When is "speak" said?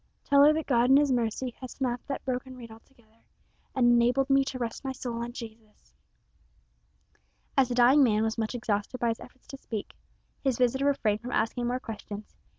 9.59-9.93